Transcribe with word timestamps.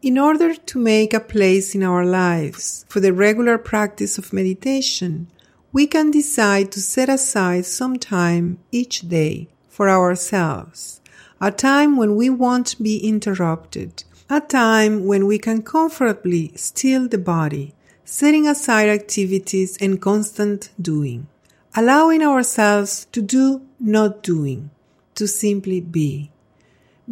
In 0.00 0.16
order 0.16 0.54
to 0.54 0.78
make 0.78 1.12
a 1.12 1.18
place 1.18 1.74
in 1.74 1.82
our 1.82 2.06
lives 2.06 2.86
for 2.88 3.00
the 3.00 3.12
regular 3.12 3.58
practice 3.58 4.16
of 4.16 4.32
meditation, 4.32 5.26
we 5.72 5.88
can 5.88 6.12
decide 6.12 6.70
to 6.72 6.80
set 6.80 7.08
aside 7.08 7.66
some 7.66 7.98
time 7.98 8.60
each 8.70 9.08
day 9.08 9.48
for 9.68 9.90
ourselves, 9.90 11.00
a 11.40 11.50
time 11.50 11.96
when 11.96 12.14
we 12.14 12.30
won't 12.30 12.80
be 12.80 12.98
interrupted, 12.98 14.04
a 14.30 14.40
time 14.40 15.04
when 15.04 15.26
we 15.26 15.36
can 15.36 15.62
comfortably 15.62 16.52
still 16.54 17.08
the 17.08 17.18
body, 17.18 17.74
setting 18.04 18.46
aside 18.46 18.88
activities 18.88 19.76
and 19.80 20.00
constant 20.00 20.70
doing, 20.80 21.26
allowing 21.74 22.22
ourselves 22.22 23.08
to 23.10 23.20
do 23.20 23.62
not 23.80 24.22
doing, 24.22 24.70
to 25.16 25.26
simply 25.26 25.80
be 25.80 26.30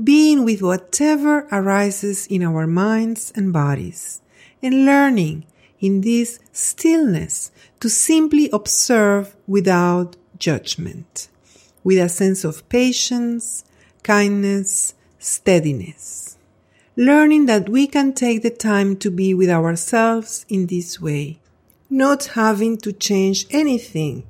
being 0.03 0.45
with 0.45 0.61
whatever 0.61 1.49
arises 1.51 2.27
in 2.27 2.43
our 2.43 2.67
minds 2.67 3.33
and 3.35 3.53
bodies, 3.53 4.21
and 4.63 4.85
learning 4.85 5.47
in 5.81 6.03
this 6.03 6.39
stillness 6.53 7.51
to 7.81 7.89
simply 7.89 8.51
observe 8.53 9.35
without 9.47 10.17
judgment, 10.39 11.29
with 11.83 11.99
a 11.99 12.09
sense 12.09 12.45
of 12.45 12.69
patience, 12.69 13.65
kindness, 14.03 14.95
steadiness. 15.19 16.37
Learning 16.95 17.47
that 17.47 17.69
we 17.69 17.87
can 17.87 18.13
take 18.13 18.43
the 18.43 18.51
time 18.51 18.97
to 18.97 19.11
be 19.11 19.35
with 19.35 19.51
ourselves 19.51 20.45
in 20.49 20.67
this 20.67 21.01
way, 21.01 21.39
not 21.89 22.27
having 22.35 22.77
to 22.79 22.93
change 22.93 23.47
anything, 23.51 24.25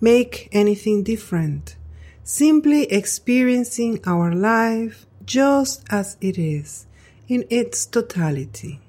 make 0.00 0.48
anything 0.52 1.02
different, 1.02 1.76
simply 2.24 2.84
experiencing 2.84 4.00
our 4.04 4.32
life 4.32 5.06
just 5.28 5.84
as 5.90 6.16
it 6.22 6.38
is 6.38 6.86
in 7.28 7.44
its 7.50 7.84
totality. 7.84 8.80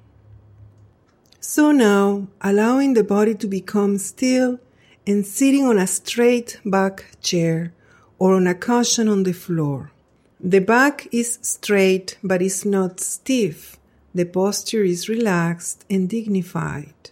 So 1.41 1.73
now, 1.73 2.27
allowing 2.39 2.93
the 2.93 3.03
body 3.03 3.35
to 3.35 3.47
become 3.47 3.97
still 3.97 4.59
and 5.05 5.25
sitting 5.25 5.65
on 5.65 5.77
a 5.77 5.85
straight 5.85 6.61
back 6.63 7.17
chair 7.21 7.73
or 8.17 8.35
on 8.35 8.47
a 8.47 8.55
cushion 8.55 9.09
on 9.09 9.23
the 9.23 9.33
floor. 9.33 9.91
The 10.39 10.59
back 10.59 11.09
is 11.11 11.39
straight 11.41 12.17
but 12.23 12.41
is 12.41 12.65
not 12.65 13.01
stiff. 13.01 13.77
The 14.15 14.25
posture 14.25 14.83
is 14.83 15.09
relaxed 15.09 15.83
and 15.89 16.07
dignified. 16.07 17.11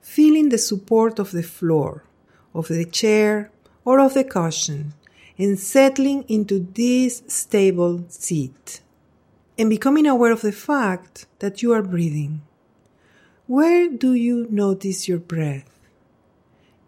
Feeling 0.00 0.50
the 0.50 0.58
support 0.58 1.18
of 1.18 1.32
the 1.32 1.42
floor, 1.42 2.04
of 2.54 2.68
the 2.68 2.84
chair, 2.84 3.50
or 3.84 3.98
of 3.98 4.14
the 4.14 4.24
cushion 4.24 4.94
and 5.38 5.58
settling 5.58 6.24
into 6.28 6.60
this 6.74 7.22
stable 7.26 8.04
seat 8.08 8.80
and 9.58 9.70
becoming 9.70 10.06
aware 10.06 10.32
of 10.32 10.42
the 10.42 10.52
fact 10.52 11.26
that 11.38 11.62
you 11.62 11.72
are 11.72 11.82
breathing. 11.82 12.42
Where 13.46 13.88
do 13.88 14.14
you 14.14 14.46
notice 14.50 15.08
your 15.08 15.18
breath? 15.18 15.70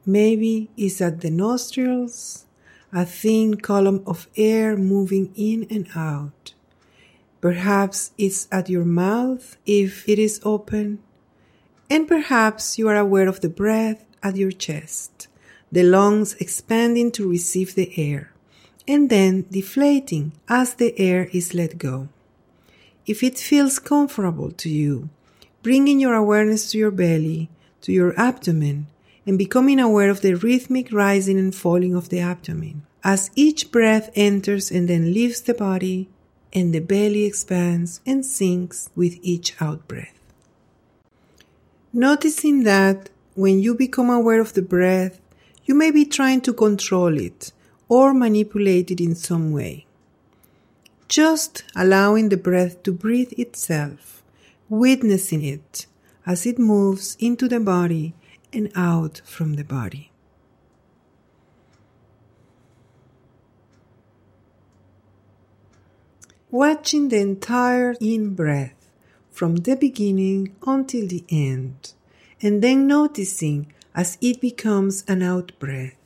Maybe 0.05 0.71
it's 0.77 1.01
at 1.01 1.21
the 1.21 1.31
nostrils, 1.31 2.47
a 2.93 3.05
thin 3.05 3.59
column 3.59 4.03
of 4.07 4.29
air 4.37 4.77
moving 4.77 5.33
in 5.37 5.67
and 5.71 5.87
out. 5.95 6.55
Perhaps 7.41 8.13
it's 8.19 8.49
at 8.51 8.69
your 8.69 8.85
mouth 8.85 9.57
if 9.67 10.09
it 10.09 10.19
is 10.19 10.41
open. 10.43 10.99
And 11.91 12.09
perhaps 12.09 12.79
you 12.79 12.89
are 12.89 12.97
aware 12.97 13.29
of 13.29 13.41
the 13.41 13.49
breath 13.49 14.05
at 14.23 14.37
your 14.37 14.51
chest, 14.51 15.29
the 15.71 15.83
lungs 15.83 16.35
expanding 16.35 17.13
to 17.13 17.29
receive 17.29 17.75
the 17.75 17.93
air 17.97 18.33
and 18.89 19.11
then 19.11 19.45
deflating 19.51 20.33
as 20.49 20.75
the 20.75 20.99
air 20.99 21.29
is 21.33 21.53
let 21.53 21.77
go. 21.77 22.09
If 23.07 23.23
it 23.23 23.39
feels 23.39 23.79
comfortable 23.79 24.51
to 24.53 24.71
you, 24.71 25.11
bringing 25.63 26.01
your 26.01 26.15
awareness 26.15 26.71
to 26.71 26.79
your 26.79 26.91
belly, 26.91 27.51
to 27.83 27.93
your 27.93 28.19
abdomen, 28.19 28.87
and 29.27 29.37
becoming 29.37 29.79
aware 29.79 30.09
of 30.09 30.23
the 30.23 30.35
rhythmic 30.35 30.91
rising 30.91 31.39
and 31.39 31.55
falling 31.55 31.95
of 31.95 32.09
the 32.09 32.21
abdomen. 32.21 32.83
As 33.05 33.31
each 33.37 33.71
breath 33.71 34.11
enters 34.15 34.71
and 34.71 34.89
then 34.89 35.13
leaves 35.13 35.43
the 35.43 35.55
body, 35.55 36.09
and 36.53 36.73
the 36.73 36.81
belly 36.81 37.25
expands 37.25 38.01
and 38.07 38.25
sinks 38.25 38.89
with 38.97 39.19
each 39.23 39.55
out 39.61 39.87
breath. 39.87 40.19
Noticing 41.93 42.65
that 42.65 43.11
when 43.35 43.61
you 43.61 43.75
become 43.75 44.09
aware 44.09 44.41
of 44.41 44.55
the 44.55 44.63
breath, 44.63 45.21
you 45.65 45.75
may 45.75 45.91
be 45.91 46.07
trying 46.07 46.41
to 46.43 46.55
control 46.55 47.19
it 47.19 47.53
or 47.89 48.13
manipulated 48.13 49.01
in 49.01 49.15
some 49.15 49.53
way. 49.53 49.87
Just 51.09 51.65
allowing 51.75 52.29
the 52.29 52.37
breath 52.37 52.83
to 52.83 52.93
breathe 52.93 53.33
itself, 53.39 54.23
witnessing 54.69 55.43
it 55.43 55.87
as 56.27 56.45
it 56.45 56.59
moves 56.59 57.17
into 57.19 57.49
the 57.49 57.61
body 57.61 58.15
and 58.53 58.71
out 58.75 59.23
from 59.25 59.55
the 59.55 59.65
body. 59.65 60.11
Watching 66.51 67.09
the 67.09 67.19
entire 67.21 67.95
in 68.01 68.35
breath 68.35 68.89
from 69.31 69.57
the 69.57 69.77
beginning 69.77 70.57
until 70.67 71.07
the 71.07 71.25
end, 71.31 71.93
and 72.43 72.63
then 72.63 72.87
noticing 72.87 73.73
as 73.95 74.19
it 74.21 74.41
becomes 74.41 75.05
an 75.07 75.23
out 75.23 75.53
breath, 75.59 75.97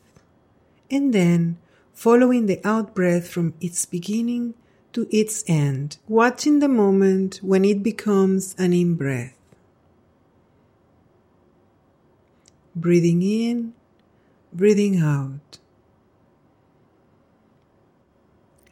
and 0.90 1.12
then 1.12 1.58
following 2.02 2.46
the 2.46 2.60
out 2.66 2.96
breath 2.96 3.28
from 3.28 3.54
its 3.60 3.86
beginning 3.86 4.52
to 4.92 5.06
its 5.12 5.44
end, 5.46 5.98
watching 6.08 6.58
the 6.58 6.66
moment 6.66 7.38
when 7.44 7.64
it 7.64 7.80
becomes 7.80 8.56
an 8.58 8.72
in 8.72 8.96
breath. 8.96 9.38
Breathing 12.74 13.22
in, 13.22 13.72
breathing 14.52 14.98
out. 14.98 15.58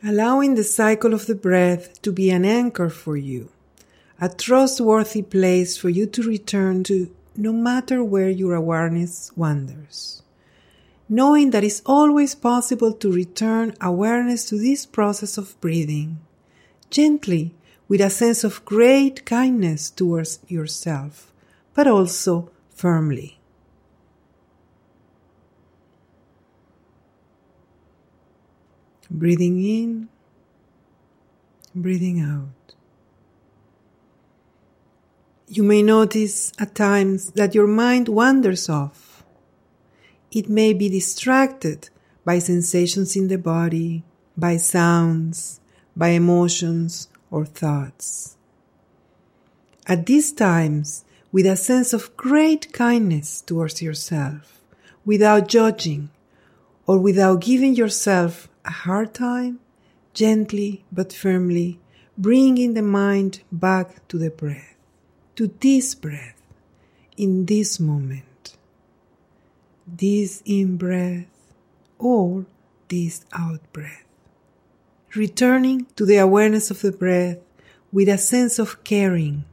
Allowing 0.03 0.57
the 0.57 0.65
cycle 0.65 1.15
of 1.15 1.27
the 1.27 1.37
breath 1.37 2.03
to 2.03 2.11
be 2.11 2.31
an 2.31 2.45
anchor 2.45 2.89
for 2.89 3.17
you, 3.17 3.53
a 4.21 4.29
trustworthy 4.29 5.23
place 5.23 5.77
for 5.77 5.89
you 5.89 6.05
to 6.07 6.25
return 6.25 6.83
to 6.83 7.15
no 7.37 7.53
matter 7.53 8.03
where 8.03 8.29
your 8.29 8.55
awareness 8.55 9.31
wanders 9.37 10.21
knowing 11.13 11.51
that 11.51 11.65
it's 11.65 11.83
always 11.85 12.37
possible 12.37 12.93
to 12.93 13.11
return 13.11 13.75
awareness 13.81 14.45
to 14.45 14.57
this 14.57 14.87
process 14.87 15.37
of 15.37 15.61
breathing, 15.61 16.21
gently, 16.89 17.53
with 17.89 18.01
a 18.01 18.09
sense 18.09 18.45
of 18.45 18.65
great 18.65 19.27
kindness 19.27 19.91
towards 19.91 20.39
yourself, 20.47 21.33
but 21.75 21.89
also 21.89 22.49
firmly. 22.73 23.41
Breathing 29.11 29.61
in, 29.61 30.09
breathing 31.75 32.21
out. 32.21 32.75
You 35.49 35.65
may 35.65 35.83
notice 35.83 36.53
at 36.61 36.77
times 36.77 37.33
that 37.33 37.57
your 37.57 37.67
mind 37.67 38.07
wanders 38.07 38.69
off 38.69 39.10
it 40.31 40.49
may 40.49 40.73
be 40.73 40.89
distracted 40.89 41.89
by 42.25 42.39
sensations 42.39 43.17
in 43.17 43.29
the 43.29 43.39
body, 43.39 44.05
by 44.37 44.57
sounds, 44.57 45.61
by 45.97 46.09
emotions 46.09 47.09
or 47.31 47.45
thoughts. 47.45 48.37
At 49.87 50.07
these 50.07 50.33
times, 50.33 51.05
with 51.33 51.47
a 51.47 51.57
sense 51.57 51.93
of 51.93 52.17
great 52.17 52.73
kindness 52.73 53.41
towards 53.41 53.83
yourself, 53.83 54.61
without 55.05 55.49
judging 55.49 56.11
or 56.87 56.99
without 56.99 57.41
giving 57.41 57.75
yourself 57.75 58.49
a 58.65 58.71
hard 58.71 59.15
time, 59.15 59.59
gently 60.15 60.85
but 60.93 61.13
firmly 61.13 61.81
bringing 62.19 62.75
the 62.75 62.83
mind 62.83 63.41
back 63.51 64.07
to 64.09 64.19
the 64.19 64.31
breath, 64.31 64.77
to 65.35 65.49
this 65.61 65.95
breath, 65.95 66.41
in 67.17 67.47
this 67.47 67.81
moment 67.81 68.30
this 69.97 70.43
in 70.45 70.77
breath 70.77 71.27
or 71.99 72.47
this 72.89 73.25
out 73.33 73.61
breath. 73.73 74.05
Returning 75.15 75.87
to 75.97 76.07
the 76.07 76.19
awareness 76.19 76.71
of 76.71 76.83
the 76.83 76.93
breath 76.93 77.39
with 77.93 78.09
a 78.09 78.19
sense 78.19 78.59
of 78.59 78.83
caring, 78.85 79.45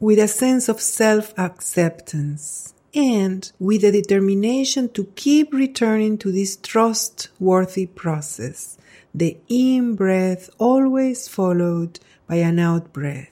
with 0.00 0.18
a 0.18 0.28
sense 0.28 0.68
of 0.68 0.80
self 0.80 1.38
acceptance, 1.38 2.74
and 2.94 3.52
with 3.58 3.84
a 3.84 3.92
determination 3.92 4.88
to 4.90 5.04
keep 5.14 5.52
returning 5.52 6.16
to 6.18 6.32
this 6.32 6.56
trustworthy 6.56 7.86
process, 7.86 8.78
the 9.14 9.36
in 9.48 9.94
breath 9.94 10.48
always 10.58 11.28
followed 11.28 12.00
by 12.26 12.36
an 12.36 12.58
out 12.58 12.92
breath, 12.92 13.30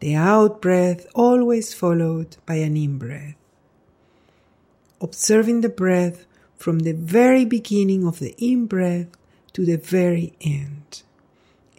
the 0.00 0.14
out 0.14 0.62
breath 0.62 1.06
always 1.14 1.74
followed 1.74 2.36
by 2.46 2.54
an 2.54 2.76
in 2.76 2.98
breath 2.98 3.36
observing 5.02 5.60
the 5.60 5.68
breath 5.68 6.24
from 6.56 6.80
the 6.80 6.92
very 6.92 7.44
beginning 7.44 8.06
of 8.06 8.20
the 8.20 8.34
in 8.38 8.66
breath 8.66 9.08
to 9.52 9.66
the 9.66 9.76
very 9.76 10.32
end. 10.40 11.02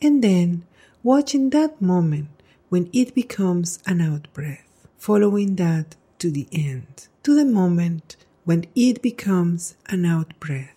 And 0.01 0.23
then 0.23 0.65
watching 1.01 1.49
that 1.51 1.81
moment 1.81 2.29
when 2.69 2.89
it 2.91 3.15
becomes 3.15 3.79
an 3.85 4.01
out 4.01 4.27
breath, 4.33 4.67
following 4.97 5.55
that 5.55 5.95
to 6.19 6.29
the 6.29 6.47
end, 6.51 7.07
to 7.23 7.35
the 7.35 7.45
moment 7.45 8.17
when 8.43 8.65
it 8.75 9.01
becomes 9.01 9.75
an 9.87 10.05
out 10.05 10.37
breath. 10.39 10.72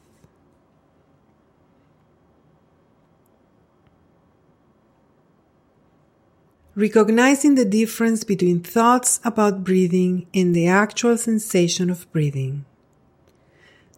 Recognizing 6.76 7.54
the 7.54 7.64
difference 7.64 8.22
between 8.22 8.60
thoughts 8.60 9.18
about 9.24 9.64
breathing 9.64 10.26
and 10.34 10.54
the 10.54 10.66
actual 10.66 11.16
sensation 11.16 11.88
of 11.88 12.10
breathing. 12.12 12.66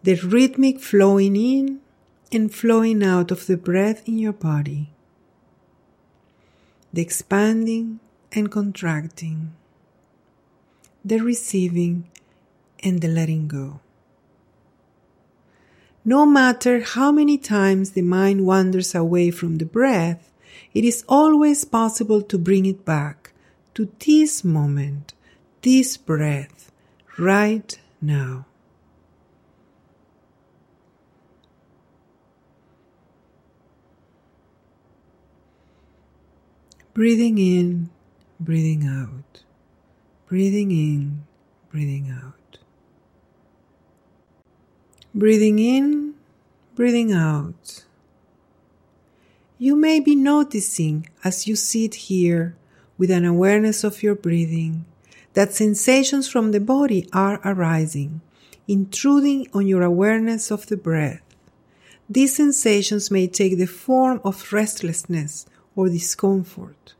The 0.03 0.15
rhythmic 0.15 0.79
flowing 0.79 1.35
in 1.35 1.81
and 2.31 2.55
flowing 2.55 3.03
out 3.03 3.31
of 3.31 3.47
the 3.47 3.57
breath 3.57 4.07
in 4.07 4.17
your 4.17 4.31
body. 4.31 4.91
The 6.93 7.01
expanding 7.01 7.99
and 8.31 8.49
contracting. 8.49 9.53
The 11.03 11.19
receiving 11.19 12.09
and 12.81 13.01
the 13.01 13.09
letting 13.09 13.49
go. 13.49 13.81
No 16.05 16.25
matter 16.25 16.79
how 16.79 17.11
many 17.11 17.37
times 17.37 17.91
the 17.91 18.03
mind 18.03 18.45
wanders 18.45 18.95
away 18.95 19.31
from 19.31 19.57
the 19.57 19.65
breath, 19.65 20.28
it 20.73 20.83
is 20.83 21.03
always 21.07 21.65
possible 21.65 22.21
to 22.21 22.37
bring 22.37 22.65
it 22.65 22.85
back 22.85 23.33
to 23.73 23.89
this 24.05 24.43
moment, 24.43 25.13
this 25.61 25.97
breath, 25.97 26.71
right 27.17 27.79
now. 28.01 28.45
Breathing 36.93 37.37
in, 37.37 37.89
breathing 38.39 38.85
out. 38.85 39.43
Breathing 40.27 40.71
in, 40.71 41.23
breathing 41.71 42.11
out. 42.11 42.57
Breathing 45.15 45.59
in, 45.59 46.15
breathing 46.75 47.13
out. 47.13 47.85
You 49.61 49.75
may 49.75 49.99
be 49.99 50.15
noticing 50.15 51.09
as 51.21 51.45
you 51.45 51.57
sit 51.57 51.93
here 52.07 52.55
with 52.97 53.11
an 53.11 53.25
awareness 53.25 53.83
of 53.83 54.01
your 54.01 54.15
breathing 54.15 54.85
that 55.33 55.51
sensations 55.51 56.29
from 56.29 56.51
the 56.51 56.61
body 56.61 57.09
are 57.11 57.41
arising, 57.43 58.21
intruding 58.69 59.47
on 59.53 59.67
your 59.67 59.81
awareness 59.81 60.49
of 60.49 60.67
the 60.67 60.77
breath. 60.77 61.21
These 62.09 62.37
sensations 62.37 63.11
may 63.11 63.27
take 63.27 63.57
the 63.57 63.65
form 63.67 64.21
of 64.23 64.53
restlessness 64.53 65.45
or 65.75 65.89
discomfort, 65.89 66.93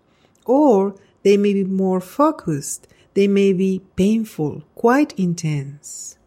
or 0.44 0.96
they 1.24 1.38
may 1.38 1.54
be 1.54 1.64
more 1.64 2.02
focused, 2.02 2.90
they 3.14 3.30
may 3.30 3.54
be 3.54 3.84
painful, 3.96 4.64
quite 4.76 5.18
intense. 5.18 6.18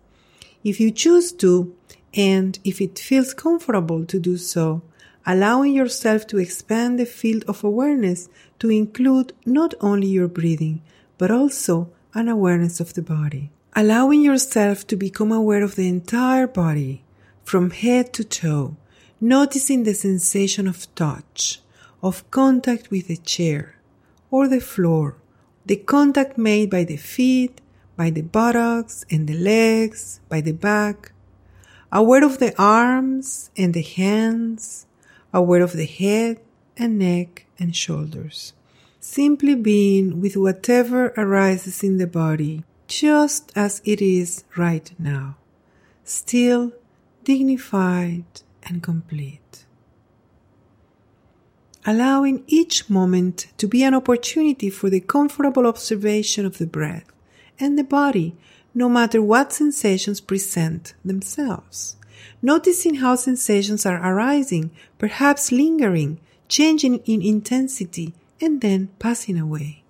If 0.64 0.80
you 0.80 0.92
choose 0.92 1.30
to, 1.32 1.76
and 2.14 2.58
if 2.64 2.80
it 2.80 2.98
feels 2.98 3.34
comfortable 3.34 4.06
to 4.06 4.18
do 4.18 4.38
so, 4.38 4.80
allowing 5.26 5.72
yourself 5.72 6.26
to 6.26 6.38
expand 6.38 6.98
the 6.98 7.06
field 7.06 7.44
of 7.46 7.62
awareness 7.62 8.28
to 8.58 8.70
include 8.70 9.32
not 9.46 9.74
only 9.80 10.06
your 10.06 10.28
breathing, 10.28 10.82
but 11.18 11.30
also 11.30 11.90
an 12.14 12.28
awareness 12.28 12.80
of 12.80 12.94
the 12.94 13.02
body. 13.02 13.50
Allowing 13.74 14.22
yourself 14.22 14.86
to 14.86 14.96
become 14.96 15.32
aware 15.32 15.62
of 15.62 15.76
the 15.76 15.88
entire 15.88 16.46
body, 16.46 17.02
from 17.44 17.70
head 17.70 18.12
to 18.12 18.24
toe, 18.24 18.76
noticing 19.20 19.84
the 19.84 19.94
sensation 19.94 20.66
of 20.66 20.92
touch, 20.94 21.60
of 22.02 22.28
contact 22.30 22.90
with 22.90 23.08
the 23.08 23.16
chair 23.16 23.76
or 24.30 24.48
the 24.48 24.60
floor, 24.60 25.16
the 25.64 25.76
contact 25.76 26.36
made 26.36 26.68
by 26.68 26.84
the 26.84 26.96
feet, 26.96 27.60
by 27.96 28.10
the 28.10 28.22
buttocks 28.22 29.04
and 29.10 29.28
the 29.28 29.38
legs, 29.38 30.20
by 30.28 30.40
the 30.40 30.52
back, 30.52 31.12
aware 31.92 32.24
of 32.24 32.38
the 32.38 32.54
arms 32.60 33.50
and 33.56 33.74
the 33.74 33.82
hands, 33.82 34.86
aware 35.32 35.62
of 35.62 35.72
the 35.72 35.86
head 35.86 36.40
and 36.76 36.98
neck 36.98 37.46
and 37.58 37.74
shoulders. 37.74 38.52
Simply 39.00 39.54
being 39.54 40.20
with 40.20 40.36
whatever 40.36 41.08
arises 41.16 41.82
in 41.82 41.98
the 41.98 42.06
body 42.06 42.64
just 42.86 43.50
as 43.56 43.80
it 43.84 44.00
is 44.02 44.44
right 44.56 44.92
now, 44.98 45.36
still 46.04 46.72
dignified 47.24 48.24
and 48.62 48.82
complete. 48.82 49.64
Allowing 51.84 52.44
each 52.46 52.88
moment 52.88 53.48
to 53.56 53.66
be 53.66 53.82
an 53.82 53.94
opportunity 53.94 54.70
for 54.70 54.88
the 54.88 55.00
comfortable 55.00 55.66
observation 55.66 56.46
of 56.46 56.58
the 56.58 56.66
breath 56.66 57.06
and 57.58 57.76
the 57.76 57.84
body, 57.84 58.36
no 58.74 58.88
matter 58.88 59.20
what 59.20 59.52
sensations 59.52 60.20
present 60.20 60.94
themselves 61.04 61.96
noticing 62.40 62.96
how 62.96 63.14
sensations 63.14 63.86
are 63.86 64.00
arising, 64.02 64.70
perhaps 64.98 65.52
lingering, 65.52 66.20
changing 66.48 66.96
in 67.04 67.22
intensity, 67.22 68.14
and 68.40 68.60
then 68.60 68.88
passing 68.98 69.38
away. 69.38 69.82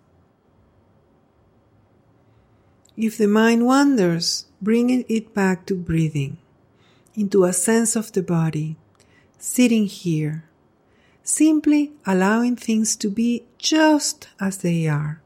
If 2.97 3.17
the 3.17 3.27
mind 3.27 3.67
wanders, 3.67 4.47
bringing 4.61 5.05
it 5.09 5.35
back 5.35 5.67
to 5.67 5.75
breathing, 5.75 6.39
into 7.15 7.45
a 7.45 7.53
sense 7.53 7.97
of 7.97 8.13
the 8.13 8.23
body, 8.23 8.77
sitting 9.39 9.87
here, 9.87 10.45
simply 11.23 11.93
allowing 12.07 12.57
things 12.57 12.97
to 12.97 13.09
be 13.09 13.45
just 13.59 14.29
as 14.41 14.59
they 14.59 14.87
are, 14.87 15.23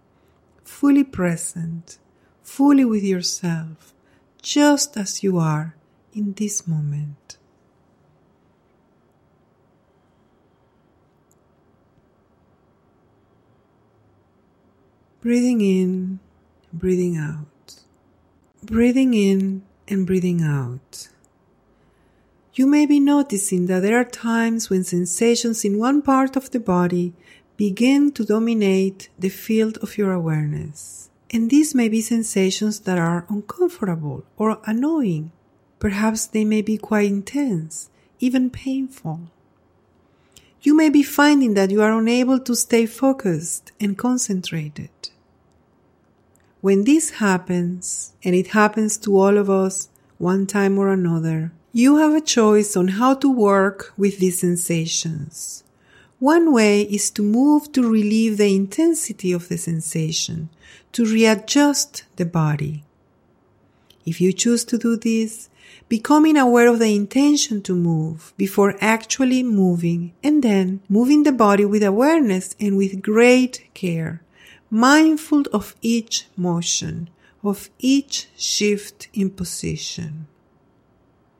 fully 0.65 1.05
present, 1.05 1.99
fully 2.43 2.85
with 2.85 3.03
yourself, 3.03 3.93
just 4.41 4.97
as 4.97 5.23
you 5.23 5.39
are 5.39 5.75
in 6.17 6.33
this 6.33 6.67
moment. 6.67 7.37
Breathing 15.21 15.61
in, 15.61 16.21
breathing 16.73 17.17
out. 17.17 17.81
Breathing 18.63 19.13
in 19.13 19.63
and 19.89 20.07
breathing 20.07 20.43
out. 20.43 21.09
You 22.55 22.67
may 22.67 22.87
be 22.87 23.01
noticing 23.01 23.67
that 23.67 23.81
there 23.81 24.01
are 24.01 24.05
times 24.05 24.71
when 24.71 24.85
sensations 24.85 25.65
in 25.65 25.79
one 25.79 26.01
part 26.01 26.37
of 26.37 26.51
the 26.51 26.61
body 26.61 27.13
begin 27.57 28.13
to 28.13 28.25
dominate 28.25 29.11
the 29.19 29.29
field 29.29 29.77
of 29.79 29.99
your 29.99 30.13
awareness. 30.13 31.11
And 31.31 31.51
these 31.51 31.75
may 31.75 31.89
be 31.89 32.01
sensations 32.01 32.81
that 32.81 32.99
are 32.99 33.27
uncomfortable 33.29 34.25
or 34.37 34.59
annoying 34.65 35.33
Perhaps 35.79 36.29
they 36.29 36.45
may 36.45 36.63
be 36.63 36.79
quite 36.79 37.11
intense, 37.11 37.91
even 38.19 38.51
painful. 38.51 39.31
You 40.63 40.75
may 40.75 40.89
be 40.89 41.03
finding 41.03 41.55
that 41.55 41.71
you 41.71 41.83
are 41.83 41.99
unable 41.99 42.41
to 42.41 42.57
stay 42.57 42.87
focused 42.87 43.73
and 43.79 43.97
concentrated. 43.97 44.91
When 46.61 46.85
this 46.85 47.11
happens, 47.11 48.15
and 48.25 48.35
it 48.35 48.49
happens 48.49 48.97
to 48.99 49.17
all 49.17 49.37
of 49.37 49.49
us 49.49 49.89
one 50.19 50.47
time 50.47 50.79
or 50.79 50.89
another, 50.89 51.53
you 51.73 51.99
have 51.99 52.15
a 52.15 52.23
choice 52.23 52.75
on 52.75 52.89
how 52.89 53.15
to 53.15 53.31
work 53.31 53.93
with 53.99 54.19
these 54.19 54.39
sensations. 54.41 55.63
One 56.19 56.51
way 56.51 56.83
is 56.83 57.11
to 57.11 57.23
move 57.23 57.71
to 57.73 57.87
relieve 57.87 58.39
the 58.39 58.57
intensity 58.57 59.33
of 59.33 59.49
the 59.49 59.59
sensation, 59.59 60.49
to 60.93 61.05
readjust 61.05 62.05
the 62.17 62.25
body. 62.25 62.86
If 64.07 64.21
you 64.21 64.33
choose 64.33 64.65
to 64.67 64.79
do 64.79 64.97
this, 64.97 65.51
becoming 65.89 66.37
aware 66.37 66.69
of 66.69 66.79
the 66.79 66.95
intention 66.95 67.61
to 67.63 67.75
move 67.75 68.33
before 68.37 68.77
actually 68.81 69.43
moving 69.43 70.15
and 70.23 70.43
then 70.43 70.81
moving 70.89 71.25
the 71.25 71.33
body 71.33 71.65
with 71.65 71.83
awareness 71.83 72.55
and 72.61 72.77
with 72.77 73.03
great 73.03 73.69
care, 73.75 74.23
mindful 74.71 75.43
of 75.53 75.75
each 75.83 76.27
motion, 76.37 77.11
of 77.43 77.69
each 77.81 78.29
shift 78.37 79.09
in 79.13 79.31
position. 79.31 80.29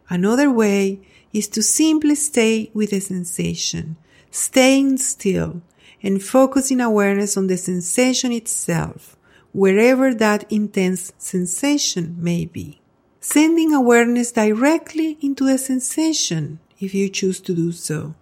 Another 0.09 0.51
way 0.51 1.01
is 1.33 1.49
to 1.49 1.63
simply 1.63 2.17
stay 2.17 2.71
with 2.75 2.91
the 2.91 3.01
sensation, 3.01 3.97
staying 4.31 4.99
still 4.99 5.63
and 6.03 6.23
focusing 6.23 6.81
awareness 6.81 7.37
on 7.37 7.47
the 7.47 7.57
sensation 7.57 8.33
itself, 8.33 9.16
wherever 9.57 10.13
that 10.13 10.45
intense 10.53 11.15
sensation 11.17 12.15
may 12.19 12.45
be 12.45 12.79
sending 13.21 13.73
awareness 13.73 14.31
directly 14.31 15.17
into 15.23 15.47
the 15.47 15.57
sensation 15.57 16.59
if 16.79 16.95
you 16.95 17.09
choose 17.09 17.41
to 17.41 17.55
do 17.55 17.73
so, 17.73 18.15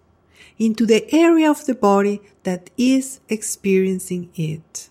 into 0.60 0.86
the 0.86 1.12
area 1.12 1.50
of 1.50 1.66
the 1.66 1.74
body 1.74 2.22
that 2.44 2.70
is 2.78 3.18
experiencing 3.28 4.30
it. 4.36 4.88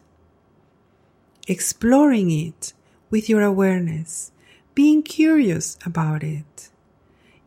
Exploring 1.48 2.30
it 2.30 2.74
with 3.10 3.30
your 3.30 3.42
awareness, 3.42 4.34
being 4.76 5.02
curious 5.02 5.78
about 5.86 6.24
it, 6.24 6.70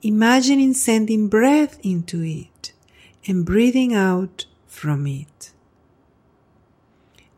imagining 0.01 0.73
sending 0.73 1.29
breath 1.29 1.79
into 1.83 2.23
it 2.23 2.73
and 3.27 3.45
breathing 3.45 3.93
out 3.93 4.47
from 4.67 5.07
it. 5.07 5.53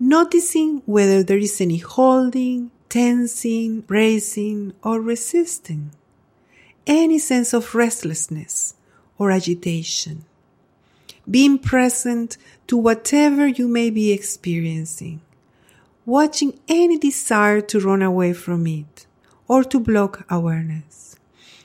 Noticing 0.01 0.83
whether 0.87 1.23
there 1.23 1.39
is 1.39 1.61
any 1.61 1.79
holding, 1.79 2.71
tensing, 2.89 3.81
bracing, 3.81 4.73
or 4.83 5.01
resisting, 5.01 5.91
any 6.87 7.19
sense 7.19 7.53
of 7.53 7.75
restlessness 7.75 8.75
or 9.19 9.31
agitation. 9.31 10.25
Being 11.29 11.59
present 11.59 12.39
to 12.69 12.77
whatever 12.77 13.47
you 13.47 13.69
may 13.69 13.91
be 13.91 14.13
experiencing, 14.13 15.21
watching 16.07 16.59
any 16.69 16.97
desire 16.97 17.61
to 17.61 17.81
run 17.81 18.01
away 18.01 18.33
from 18.33 18.67
it 18.67 19.07
or 19.47 19.65
to 19.65 19.81
block 19.81 20.25
awareness, 20.31 21.17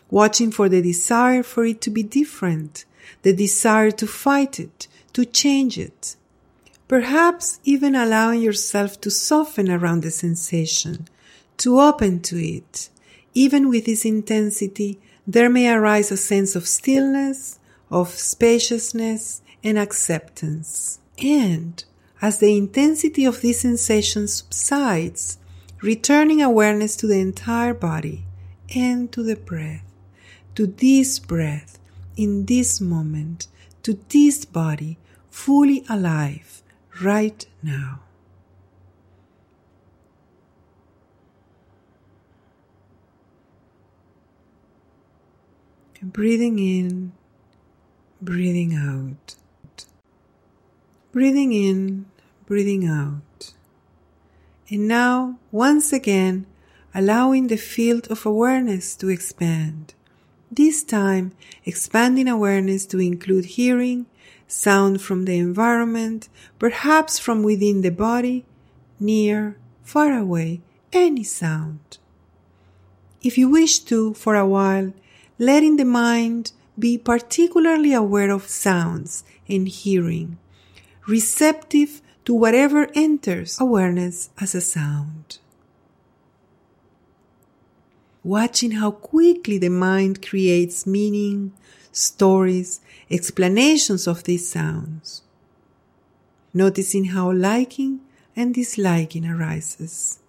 watching 0.10 0.52
for 0.52 0.68
the 0.68 0.82
desire 0.82 1.44
for 1.44 1.66
it 1.66 1.80
to 1.82 1.90
be 1.90 2.04
different, 2.04 2.84
the 3.22 3.34
desire 3.34 3.92
to 3.92 4.08
fight 4.08 4.60
it, 4.60 4.88
to 5.14 5.24
change 5.24 5.78
it. 5.78 6.16
Perhaps 6.88 7.60
even 7.64 7.96
allowing 7.96 8.42
yourself 8.42 9.00
to 9.02 9.10
soften 9.10 9.70
around 9.70 10.04
the 10.04 10.12
sensation, 10.12 11.08
to 11.58 11.80
open 11.80 12.20
to 12.22 12.38
it. 12.38 12.90
Even 13.34 13.70
with 13.70 13.86
this 13.86 14.06
intensity, 14.06 15.00
there 15.26 15.50
may 15.50 15.72
arise 15.72 16.12
a 16.12 16.18
sense 16.18 16.56
of 16.56 16.68
stillness, 16.68 17.60
of 17.90 18.10
spaciousness, 18.10 19.42
and 19.64 19.78
acceptance. 19.78 21.00
And 21.18 21.84
as 22.22 22.40
the 22.40 22.58
intensity 22.58 23.26
of 23.26 23.42
this 23.42 23.62
sensation 23.62 24.28
subsides, 24.28 25.38
returning 25.82 26.42
awareness 26.42 26.96
to 26.98 27.08
the 27.08 27.20
entire 27.20 27.74
body 27.74 28.26
and 28.76 29.12
to 29.12 29.24
the 29.24 29.36
breath, 29.36 29.84
to 30.56 30.66
this 30.66 31.20
breath, 31.20 31.80
in 32.16 32.46
this 32.46 32.80
moment, 32.80 33.48
to 33.84 34.00
this 34.10 34.46
body, 34.46 34.98
fully 35.30 35.84
alive, 35.90 36.63
right 37.02 37.46
now. 37.62 38.00
breathing 46.04 46.60
in, 46.60 47.14
breathing 48.22 48.76
out. 48.76 49.36
Breathing 51.14 51.54
in, 51.54 52.06
breathing 52.46 52.86
out. 52.86 53.54
And 54.70 54.88
now, 54.88 55.40
once 55.52 55.94
again, 55.94 56.46
allowing 56.94 57.48
the 57.48 57.58
field 57.58 58.08
of 58.10 58.26
awareness 58.26 58.96
to 58.98 59.10
expand. 59.10 59.94
This 60.52 60.84
time, 60.84 61.32
expanding 61.66 62.28
awareness 62.28 62.86
to 62.88 63.00
include 63.00 63.46
hearing, 63.46 64.06
sound 64.48 65.02
from 65.02 65.26
the 65.26 65.38
environment, 65.38 66.30
perhaps 66.60 67.20
from 67.20 67.44
within 67.44 67.82
the 67.82 67.92
body, 67.92 68.46
near, 69.00 69.58
far 69.84 70.14
away, 70.14 70.62
any 70.92 71.24
sound. 71.24 71.98
If 73.22 73.38
you 73.38 73.50
wish 73.50 73.80
to, 73.80 74.14
for 74.14 74.36
a 74.36 74.46
while, 74.46 74.94
letting 75.40 75.78
the 75.78 75.86
mind 75.86 76.52
be 76.78 76.98
particularly 76.98 77.94
aware 77.94 78.32
of 78.32 78.48
sounds 78.48 79.24
and 79.48 79.68
hearing, 79.68 80.38
receptive 81.08 82.02
to 82.26 82.34
whatever 82.34 82.90
enters 82.96 83.60
awareness 83.60 84.30
as 84.40 84.56
a 84.56 84.62
sound. 84.62 85.40
Watching 88.24 88.72
how 88.72 88.92
quickly 88.92 89.58
the 89.58 89.70
mind 89.70 90.26
creates 90.26 90.88
meaning, 90.88 91.52
stories, 91.94 92.82
explanations 93.10 94.08
of 94.08 94.26
these 94.26 94.50
sounds. 94.50 95.22
Noticing 96.54 97.06
how 97.06 97.32
liking 97.32 98.02
and 98.36 98.54
disliking 98.54 99.26
arises, 99.26 100.20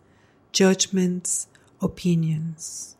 judgments, 0.52 1.48
opinions 1.80 2.94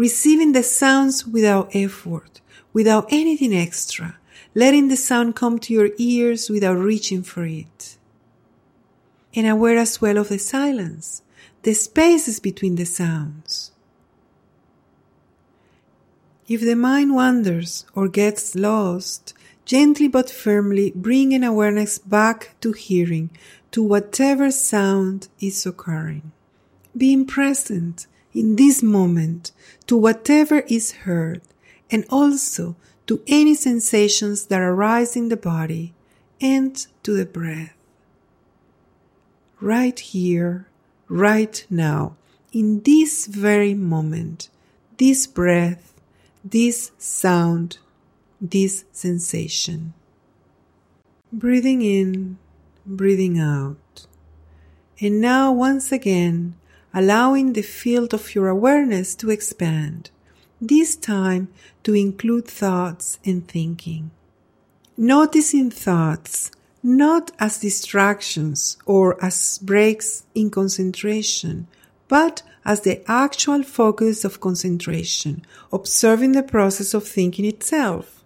receiving 0.00 0.52
the 0.52 0.62
sounds 0.62 1.26
without 1.26 1.74
effort, 1.74 2.40
without 2.72 3.06
anything 3.10 3.54
extra, 3.54 4.16
letting 4.54 4.88
the 4.88 4.96
sound 4.96 5.36
come 5.36 5.58
to 5.58 5.74
your 5.74 5.90
ears 5.98 6.48
without 6.48 6.78
reaching 6.78 7.22
for 7.22 7.44
it. 7.44 7.98
And 9.34 9.46
aware 9.46 9.76
as 9.76 10.00
well 10.00 10.16
of 10.16 10.30
the 10.30 10.38
silence, 10.38 11.20
the 11.64 11.74
spaces 11.74 12.40
between 12.40 12.76
the 12.76 12.86
sounds. 12.86 13.69
If 16.50 16.62
the 16.62 16.74
mind 16.74 17.14
wanders 17.14 17.86
or 17.94 18.08
gets 18.08 18.56
lost, 18.56 19.34
gently 19.64 20.08
but 20.08 20.28
firmly 20.28 20.92
bring 20.96 21.32
an 21.32 21.44
awareness 21.44 21.96
back 21.96 22.56
to 22.60 22.72
hearing, 22.72 23.30
to 23.70 23.84
whatever 23.84 24.50
sound 24.50 25.28
is 25.40 25.64
occurring. 25.64 26.32
Being 26.96 27.24
present 27.24 28.08
in 28.34 28.56
this 28.56 28.82
moment 28.82 29.52
to 29.86 29.96
whatever 29.96 30.64
is 30.66 31.06
heard 31.06 31.40
and 31.88 32.04
also 32.10 32.74
to 33.06 33.22
any 33.28 33.54
sensations 33.54 34.46
that 34.46 34.60
arise 34.60 35.14
in 35.14 35.28
the 35.28 35.36
body 35.36 35.94
and 36.40 36.84
to 37.04 37.16
the 37.16 37.26
breath. 37.26 37.76
Right 39.60 40.00
here, 40.00 40.66
right 41.06 41.64
now, 41.70 42.16
in 42.52 42.80
this 42.80 43.26
very 43.26 43.74
moment, 43.74 44.48
this 44.96 45.28
breath, 45.28 45.94
this 46.44 46.92
sound, 46.98 47.78
this 48.40 48.84
sensation. 48.92 49.92
Breathing 51.32 51.82
in, 51.82 52.38
breathing 52.86 53.38
out. 53.38 54.06
And 55.00 55.20
now 55.20 55.52
once 55.52 55.92
again, 55.92 56.56
allowing 56.92 57.52
the 57.52 57.62
field 57.62 58.12
of 58.12 58.34
your 58.34 58.48
awareness 58.48 59.14
to 59.16 59.30
expand, 59.30 60.10
this 60.60 60.96
time 60.96 61.48
to 61.84 61.94
include 61.94 62.46
thoughts 62.46 63.18
and 63.24 63.46
thinking. 63.46 64.10
Noticing 64.96 65.70
thoughts 65.70 66.50
not 66.82 67.30
as 67.38 67.58
distractions 67.58 68.78
or 68.86 69.22
as 69.24 69.58
breaks 69.58 70.24
in 70.34 70.50
concentration, 70.50 71.66
but 72.08 72.42
as 72.64 72.82
the 72.82 73.02
actual 73.10 73.62
focus 73.62 74.24
of 74.24 74.40
concentration, 74.40 75.44
observing 75.72 76.32
the 76.32 76.42
process 76.42 76.94
of 76.94 77.06
thinking 77.06 77.44
itself. 77.44 78.22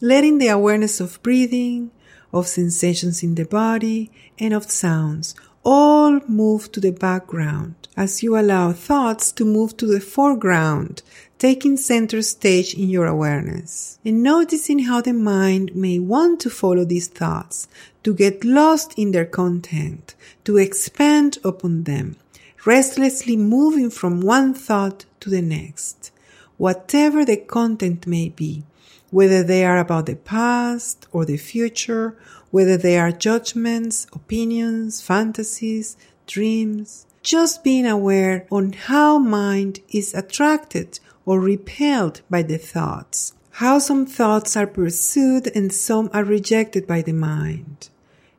Letting 0.00 0.38
the 0.38 0.48
awareness 0.48 1.00
of 1.00 1.22
breathing, 1.22 1.90
of 2.32 2.46
sensations 2.46 3.22
in 3.22 3.34
the 3.34 3.44
body, 3.44 4.10
and 4.38 4.54
of 4.54 4.70
sounds 4.70 5.34
all 5.64 6.20
move 6.28 6.70
to 6.72 6.80
the 6.80 6.92
background 6.92 7.74
as 7.96 8.22
you 8.22 8.38
allow 8.38 8.72
thoughts 8.72 9.32
to 9.32 9.44
move 9.44 9.76
to 9.76 9.86
the 9.86 10.00
foreground, 10.00 11.02
taking 11.38 11.76
center 11.76 12.22
stage 12.22 12.72
in 12.74 12.88
your 12.88 13.06
awareness 13.06 13.98
and 14.04 14.22
noticing 14.22 14.80
how 14.80 15.00
the 15.00 15.12
mind 15.12 15.74
may 15.74 15.98
want 15.98 16.40
to 16.40 16.48
follow 16.48 16.84
these 16.84 17.08
thoughts, 17.08 17.66
to 18.08 18.14
get 18.14 18.42
lost 18.42 18.94
in 18.96 19.12
their 19.12 19.26
content, 19.26 20.14
to 20.42 20.56
expand 20.56 21.36
upon 21.44 21.82
them, 21.82 22.16
restlessly 22.64 23.36
moving 23.36 23.90
from 23.90 24.22
one 24.22 24.54
thought 24.54 25.04
to 25.20 25.28
the 25.28 25.42
next, 25.42 26.10
whatever 26.56 27.22
the 27.22 27.36
content 27.36 28.06
may 28.06 28.30
be, 28.30 28.64
whether 29.10 29.42
they 29.42 29.62
are 29.62 29.78
about 29.78 30.06
the 30.06 30.16
past 30.16 31.06
or 31.12 31.26
the 31.26 31.36
future 31.36 32.16
whether 32.50 32.78
they 32.78 32.98
are 32.98 33.12
judgments, 33.12 34.06
opinions, 34.14 35.02
fantasies, 35.02 35.98
dreams, 36.26 37.04
just 37.22 37.62
being 37.62 37.86
aware 37.86 38.46
on 38.50 38.72
how 38.72 39.18
mind 39.18 39.80
is 39.90 40.14
attracted 40.14 40.98
or 41.26 41.38
repelled 41.38 42.22
by 42.30 42.40
the 42.40 42.56
thoughts, 42.56 43.34
how 43.50 43.78
some 43.78 44.06
thoughts 44.06 44.56
are 44.56 44.66
pursued 44.66 45.46
and 45.54 45.70
some 45.70 46.08
are 46.14 46.24
rejected 46.24 46.86
by 46.86 47.02
the 47.02 47.12
mind, 47.12 47.90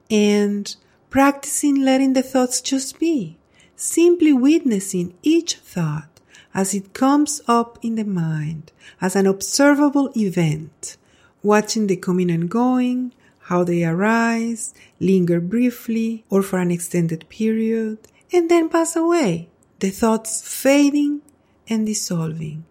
and 0.10 0.76
practicing 1.10 1.84
letting 1.84 2.14
the 2.14 2.24
thoughts 2.24 2.62
just 2.62 3.00
be, 3.00 3.38
simply 3.76 4.34
witnessing 4.34 5.14
each 5.24 5.56
thought 5.56 6.20
as 6.54 6.74
it 6.74 6.94
comes 6.94 7.42
up 7.48 7.78
in 7.82 7.96
the 7.96 8.04
mind 8.04 8.72
as 9.02 9.16
an 9.16 9.28
observable 9.28 10.12
event, 10.16 10.98
watching 11.44 11.88
the 11.88 11.96
coming 11.96 12.32
and 12.32 12.50
going, 12.50 13.14
how 13.50 13.64
they 13.64 13.84
arise, 13.84 14.74
linger 15.00 15.40
briefly 15.40 16.24
or 16.30 16.44
for 16.44 16.60
an 16.60 16.72
extended 16.72 17.28
period, 17.30 17.98
and 18.32 18.50
then 18.50 18.70
pass 18.70 18.96
away, 18.96 19.50
the 19.80 19.90
thoughts 19.90 20.42
fading 20.42 21.22
and 21.68 21.86
dissolving, 21.86 22.64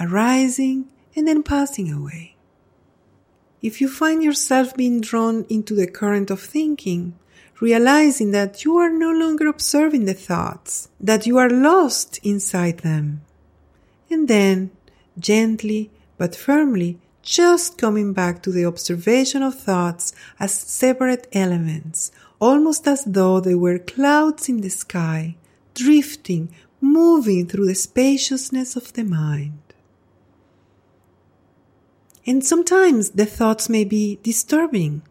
arising 0.00 0.88
and 1.16 1.26
then 1.26 1.42
passing 1.42 1.92
away. 1.92 2.31
If 3.62 3.80
you 3.80 3.88
find 3.88 4.22
yourself 4.22 4.76
being 4.76 5.00
drawn 5.00 5.46
into 5.48 5.74
the 5.74 5.86
current 5.86 6.30
of 6.30 6.40
thinking, 6.40 7.14
realizing 7.60 8.32
that 8.32 8.64
you 8.64 8.76
are 8.76 8.90
no 8.90 9.12
longer 9.12 9.46
observing 9.46 10.04
the 10.04 10.14
thoughts, 10.14 10.88
that 10.98 11.26
you 11.28 11.38
are 11.38 11.48
lost 11.48 12.18
inside 12.24 12.78
them, 12.78 13.22
and 14.10 14.26
then 14.26 14.72
gently 15.16 15.90
but 16.18 16.34
firmly 16.34 16.98
just 17.22 17.78
coming 17.78 18.12
back 18.12 18.42
to 18.42 18.50
the 18.50 18.64
observation 18.64 19.42
of 19.42 19.54
thoughts 19.54 20.12
as 20.40 20.52
separate 20.52 21.28
elements, 21.32 22.10
almost 22.40 22.88
as 22.88 23.04
though 23.04 23.38
they 23.38 23.54
were 23.54 23.78
clouds 23.78 24.48
in 24.48 24.60
the 24.60 24.70
sky, 24.70 25.36
drifting, 25.74 26.52
moving 26.80 27.46
through 27.46 27.66
the 27.66 27.76
spaciousness 27.76 28.74
of 28.74 28.92
the 28.94 29.04
mind. 29.04 29.71
And 32.26 32.44
sometimes 32.44 33.10
the 33.10 33.26
thoughts 33.26 33.68
may 33.68 33.84
be 33.84 34.18
disturbing, 34.22 35.02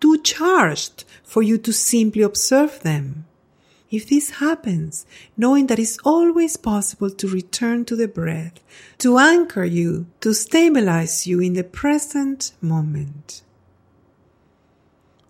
too 0.00 0.18
charged 0.22 1.04
for 1.22 1.42
you 1.42 1.58
to 1.58 1.72
simply 1.72 2.22
observe 2.22 2.80
them. 2.80 3.26
If 3.90 4.08
this 4.08 4.30
happens, 4.30 5.06
knowing 5.36 5.66
that 5.68 5.78
it's 5.78 5.98
always 6.04 6.56
possible 6.56 7.10
to 7.10 7.28
return 7.28 7.84
to 7.86 7.96
the 7.96 8.08
breath, 8.08 8.60
to 8.98 9.18
anchor 9.18 9.64
you, 9.64 10.06
to 10.20 10.34
stabilize 10.34 11.26
you 11.26 11.40
in 11.40 11.54
the 11.54 11.64
present 11.64 12.52
moment. 12.60 13.42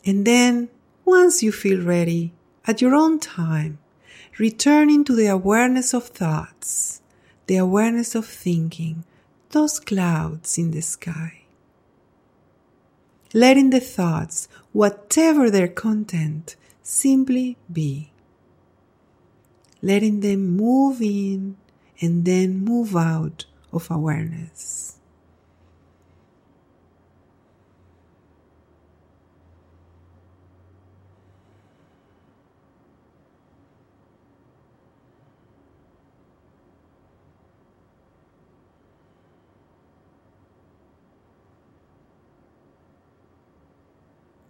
And 0.05 0.25
then, 0.25 0.71
once 1.05 1.43
you 1.43 1.53
feel 1.53 1.85
ready, 1.85 2.33
at 2.67 2.81
your 2.81 2.95
own 2.95 3.21
time, 3.21 3.79
returning 4.39 5.05
to 5.05 5.15
the 5.15 5.27
awareness 5.27 5.95
of 5.95 6.09
thoughts, 6.09 7.01
the 7.47 7.57
awareness 7.57 8.15
of 8.15 8.27
thinking, 8.27 9.05
those 9.51 9.81
clouds 9.81 10.59
in 10.59 10.71
the 10.71 10.83
sky. 10.83 11.43
Letting 13.35 13.71
the 13.71 13.81
thoughts, 13.81 14.49
whatever 14.73 15.51
their 15.51 15.69
content, 15.69 16.57
simply 16.83 17.57
be. 17.71 18.11
Letting 19.83 20.21
them 20.21 20.57
move 20.57 21.01
in 21.01 21.57
and 22.01 22.25
then 22.25 22.65
move 22.65 22.97
out 22.97 23.47
of 23.73 23.91
awareness. 23.91 24.98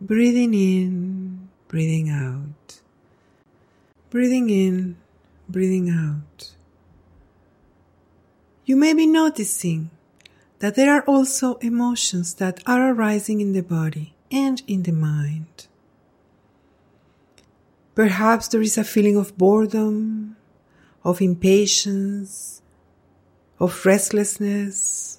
Breathing 0.00 0.54
in, 0.54 1.48
breathing 1.66 2.08
out. 2.08 2.80
Breathing 4.10 4.48
in, 4.48 4.96
breathing 5.48 5.90
out. 5.90 6.52
You 8.64 8.76
may 8.76 8.94
be 8.94 9.06
noticing 9.06 9.90
that 10.60 10.76
there 10.76 10.94
are 10.94 11.02
also 11.02 11.54
emotions 11.56 12.34
that 12.34 12.62
are 12.64 12.92
arising 12.92 13.40
in 13.40 13.54
the 13.54 13.62
body 13.62 14.14
and 14.30 14.62
in 14.68 14.84
the 14.84 14.92
mind. 14.92 15.66
Perhaps 17.96 18.48
there 18.48 18.62
is 18.62 18.78
a 18.78 18.84
feeling 18.84 19.16
of 19.16 19.36
boredom, 19.36 20.36
of 21.02 21.20
impatience, 21.20 22.62
of 23.58 23.84
restlessness, 23.84 25.18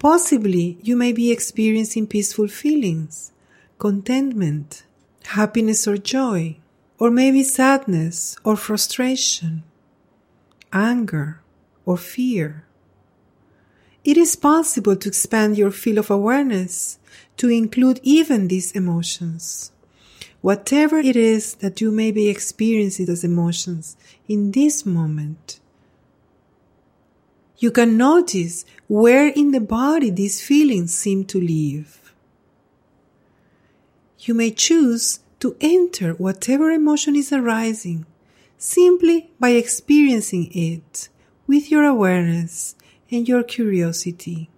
Possibly 0.00 0.78
you 0.82 0.96
may 0.96 1.12
be 1.12 1.30
experiencing 1.30 2.06
peaceful 2.06 2.48
feelings, 2.48 3.32
contentment, 3.78 4.82
happiness 5.26 5.86
or 5.86 5.98
joy, 5.98 6.56
or 6.98 7.10
maybe 7.10 7.42
sadness 7.42 8.34
or 8.42 8.56
frustration, 8.56 9.62
anger 10.72 11.42
or 11.84 11.98
fear. 11.98 12.64
It 14.02 14.16
is 14.16 14.36
possible 14.36 14.96
to 14.96 15.08
expand 15.10 15.58
your 15.58 15.70
field 15.70 15.98
of 15.98 16.10
awareness 16.10 16.98
to 17.36 17.50
include 17.50 18.00
even 18.02 18.48
these 18.48 18.72
emotions. 18.72 19.70
Whatever 20.40 20.96
it 20.96 21.16
is 21.16 21.56
that 21.56 21.82
you 21.82 21.90
may 21.90 22.10
be 22.10 22.30
experiencing 22.30 23.10
as 23.10 23.22
emotions 23.22 23.98
in 24.26 24.52
this 24.52 24.86
moment, 24.86 25.59
you 27.60 27.70
can 27.70 27.98
notice 27.98 28.64
where 28.88 29.28
in 29.28 29.50
the 29.50 29.60
body 29.60 30.08
these 30.08 30.40
feelings 30.40 30.96
seem 30.96 31.24
to 31.26 31.38
live. 31.38 32.14
You 34.18 34.32
may 34.32 34.50
choose 34.50 35.20
to 35.40 35.56
enter 35.60 36.14
whatever 36.14 36.70
emotion 36.70 37.14
is 37.14 37.32
arising 37.32 38.06
simply 38.56 39.30
by 39.38 39.50
experiencing 39.50 40.50
it 40.52 41.10
with 41.46 41.70
your 41.70 41.84
awareness 41.84 42.74
and 43.10 43.28
your 43.28 43.42
curiosity, 43.42 44.48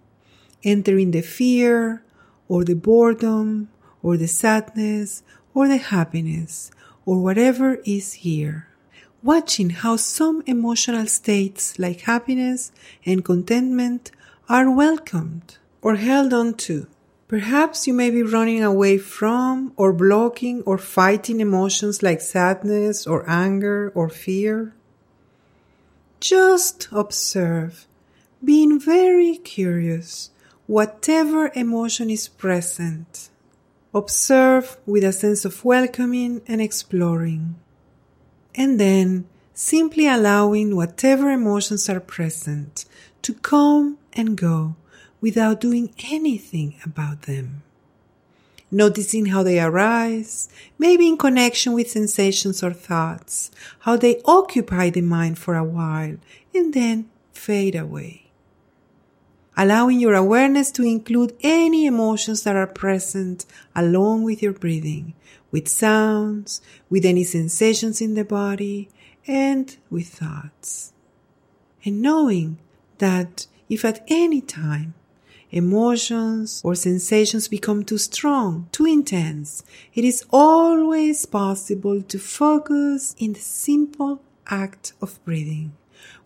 entering 0.63 1.11
the 1.11 1.21
fear 1.21 2.03
or 2.47 2.63
the 2.63 2.73
boredom 2.73 3.67
or 4.01 4.15
the 4.15 4.27
sadness 4.27 5.23
or 5.53 5.67
the 5.67 5.77
happiness 5.77 6.71
or 7.05 7.21
whatever 7.21 7.79
is 7.85 8.13
here 8.13 8.72
watching 9.23 9.69
how 9.69 9.95
some 9.95 10.43
emotional 10.45 11.07
states 11.07 11.79
like 11.79 12.01
happiness 12.01 12.71
and 13.05 13.23
contentment 13.23 14.11
are 14.49 14.69
welcomed 14.69 15.57
or 15.81 15.95
held 15.95 16.33
on 16.33 16.53
to. 16.53 16.85
Perhaps 17.29 17.87
you 17.87 17.93
may 17.93 18.09
be 18.09 18.21
running 18.21 18.61
away 18.61 18.97
from 18.97 19.73
or 19.77 19.93
blocking 19.93 20.61
or 20.63 20.77
fighting 20.77 21.39
emotions 21.39 22.03
like 22.03 22.19
sadness 22.19 23.07
or 23.07 23.27
anger 23.29 23.91
or 23.95 24.09
fear. 24.09 24.75
Just 26.19 26.89
observe, 26.91 27.87
being 28.43 28.79
very 28.79 29.37
curious, 29.37 30.31
whatever 30.67 31.51
emotion 31.55 32.09
is 32.09 32.27
present. 32.27 33.29
Observe 33.93 34.77
with 34.85 35.03
a 35.03 35.13
sense 35.13 35.45
of 35.45 35.63
welcoming 35.63 36.41
and 36.47 36.61
exploring 36.61 37.55
and 38.55 38.79
then 38.79 39.25
simply 39.53 40.07
allowing 40.07 40.75
whatever 40.75 41.29
emotions 41.29 41.89
are 41.89 41.99
present 41.99 42.85
to 43.21 43.33
come 43.33 43.97
and 44.13 44.37
go 44.37 44.75
without 45.21 45.61
doing 45.61 45.93
anything 46.11 46.75
about 46.85 47.23
them. 47.23 47.63
Noticing 48.69 49.27
how 49.27 49.43
they 49.43 49.59
arise, 49.59 50.49
maybe 50.79 51.07
in 51.07 51.17
connection 51.17 51.73
with 51.73 51.91
sensations 51.91 52.63
or 52.63 52.73
thoughts, 52.73 53.51
how 53.79 53.95
they 53.95 54.21
occupy 54.25 54.89
the 54.89 55.01
mind 55.01 55.37
for 55.37 55.55
a 55.55 55.63
while 55.63 56.17
and 56.53 56.73
then 56.73 57.09
fade 57.31 57.75
away. 57.75 58.23
Allowing 59.55 59.99
your 59.99 60.15
awareness 60.15 60.71
to 60.71 60.83
include 60.83 61.37
any 61.41 61.85
emotions 61.85 62.41
that 62.43 62.55
are 62.55 62.65
present 62.65 63.45
along 63.75 64.23
with 64.23 64.41
your 64.41 64.53
breathing, 64.53 65.13
with 65.53 65.69
sounds, 65.69 66.61
with 66.89 67.05
any 67.05 67.23
sensations 67.23 68.01
in 68.01 68.15
the 68.15 68.25
body, 68.25 68.89
and 69.27 69.77
with 69.89 70.07
thoughts. 70.07 70.91
And 71.85 72.01
knowing 72.01 72.57
that 72.97 73.45
if 73.69 73.85
at 73.85 74.03
any 74.07 74.41
time 74.41 74.95
emotions 75.51 76.59
or 76.65 76.73
sensations 76.73 77.47
become 77.47 77.83
too 77.85 77.99
strong, 77.99 78.67
too 78.71 78.87
intense, 78.87 79.63
it 79.93 80.03
is 80.03 80.25
always 80.31 81.27
possible 81.27 82.01
to 82.01 82.17
focus 82.17 83.15
in 83.19 83.33
the 83.33 83.39
simple 83.39 84.21
act 84.47 84.93
of 85.01 85.23
breathing, 85.23 85.71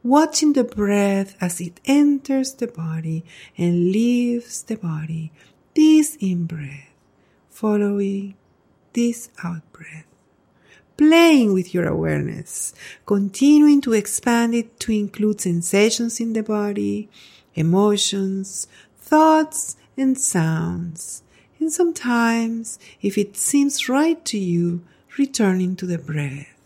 watching 0.03 0.53
the 0.53 0.63
breath 0.63 1.35
as 1.41 1.59
it 1.59 1.81
enters 1.83 2.53
the 2.53 2.67
body 2.67 3.25
and 3.57 3.91
leaves 3.91 4.63
the 4.63 4.77
body, 4.77 5.33
this 5.75 6.15
in 6.21 6.45
breath, 6.45 6.93
following 7.49 8.33
this 8.97 9.29
out 9.43 9.61
breath. 9.71 10.07
Playing 10.97 11.53
with 11.53 11.71
your 11.71 11.87
awareness, 11.87 12.73
continuing 13.05 13.79
to 13.81 13.93
expand 13.93 14.55
it 14.55 14.79
to 14.79 14.91
include 14.91 15.39
sensations 15.39 16.19
in 16.19 16.33
the 16.33 16.41
body, 16.41 17.07
emotions, 17.53 18.67
thoughts, 18.97 19.77
and 19.95 20.17
sounds. 20.17 21.21
And 21.59 21.71
sometimes, 21.71 22.79
if 22.99 23.19
it 23.19 23.37
seems 23.37 23.87
right 23.87 24.23
to 24.25 24.39
you, 24.39 24.81
returning 25.19 25.75
to 25.75 25.85
the 25.85 25.99
breath. 25.99 26.56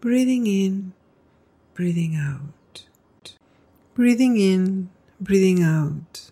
Breathing 0.00 0.46
in, 0.46 0.94
breathing 1.74 2.16
out, 2.16 2.86
breathing 3.92 4.38
in, 4.38 4.88
breathing 5.20 5.62
out, 5.62 6.30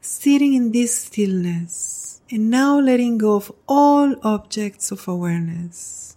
sitting 0.00 0.54
in 0.54 0.72
this 0.72 1.04
stillness 1.04 2.20
and 2.28 2.50
now 2.50 2.76
letting 2.76 3.18
go 3.18 3.36
of 3.36 3.52
all 3.68 4.16
objects 4.24 4.90
of 4.90 5.06
awareness, 5.06 6.16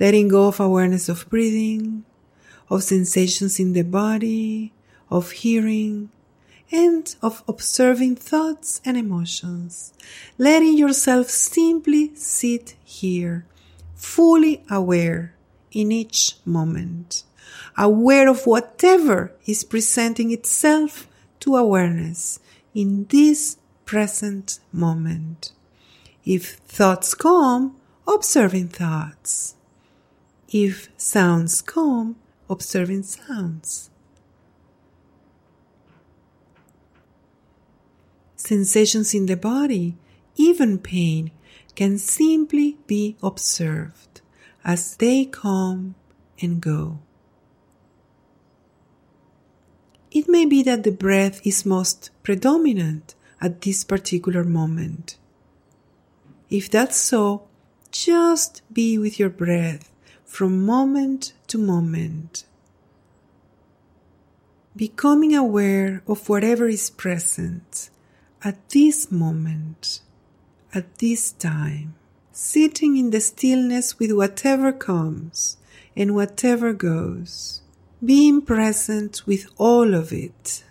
letting 0.00 0.26
go 0.26 0.48
of 0.48 0.58
awareness 0.58 1.08
of 1.08 1.30
breathing, 1.30 2.04
of 2.68 2.82
sensations 2.82 3.60
in 3.60 3.72
the 3.72 3.84
body, 3.84 4.72
of 5.10 5.30
hearing, 5.30 6.10
and 6.72 7.14
of 7.22 7.44
observing 7.46 8.16
thoughts 8.16 8.80
and 8.84 8.96
emotions, 8.96 9.92
letting 10.38 10.76
yourself 10.76 11.30
simply 11.30 12.12
sit 12.16 12.74
here, 12.82 13.46
fully 13.94 14.64
aware 14.68 15.35
in 15.76 15.92
each 15.92 16.36
moment, 16.46 17.22
aware 17.76 18.30
of 18.30 18.46
whatever 18.46 19.32
is 19.44 19.62
presenting 19.62 20.32
itself 20.32 21.06
to 21.38 21.54
awareness 21.54 22.40
in 22.74 23.04
this 23.10 23.58
present 23.84 24.58
moment. 24.72 25.52
If 26.24 26.54
thoughts 26.66 27.12
come, 27.12 27.76
observing 28.08 28.68
thoughts. 28.68 29.54
If 30.48 30.88
sounds 30.96 31.60
come, 31.60 32.16
observing 32.48 33.02
sounds. 33.02 33.90
Sensations 38.34 39.12
in 39.12 39.26
the 39.26 39.36
body, 39.36 39.98
even 40.36 40.78
pain, 40.78 41.32
can 41.74 41.98
simply 41.98 42.78
be 42.86 43.16
observed 43.22 44.15
as 44.66 44.96
they 44.96 45.24
come 45.24 45.94
and 46.42 46.60
go. 46.60 46.98
It 50.10 50.28
may 50.28 50.44
be 50.44 50.64
that 50.64 50.82
the 50.82 50.90
breath 50.90 51.40
is 51.46 51.64
most 51.64 52.10
predominant 52.24 53.14
at 53.40 53.60
this 53.60 53.84
particular 53.84 54.42
moment. 54.42 55.18
If 56.50 56.68
that's 56.68 56.96
so, 56.96 57.46
just 57.92 58.62
be 58.72 58.98
with 58.98 59.20
your 59.20 59.30
breath 59.30 59.92
from 60.24 60.66
moment 60.66 61.32
to 61.46 61.58
moment. 61.58 62.44
Becoming 64.74 65.34
aware 65.34 66.02
of 66.08 66.28
whatever 66.28 66.66
is 66.66 66.90
present 66.90 67.88
at 68.42 68.68
this 68.70 69.12
moment, 69.12 70.00
at 70.74 70.98
this 70.98 71.30
time, 71.30 71.94
sitting 72.36 72.98
in 72.98 73.10
the 73.10 73.20
stillness 73.20 73.98
with 73.98 74.12
whatever 74.12 74.70
comes 74.70 75.56
and 75.96 76.14
whatever 76.14 76.74
goes, 76.74 77.62
being 78.04 78.42
present 78.42 79.26
with 79.26 79.46
all 79.56 79.94
of 79.94 80.12
it. 80.12 80.62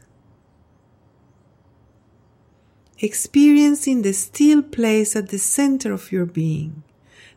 Experiencing 3.00 4.04
the 4.04 4.14
still 4.14 4.62
place 4.62 5.16
at 5.16 5.30
the 5.30 5.40
center 5.40 5.92
of 5.92 6.12
your 6.12 6.26
being 6.26 6.84